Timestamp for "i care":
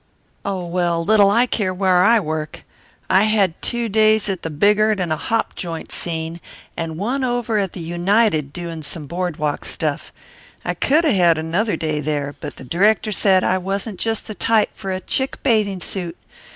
1.29-1.75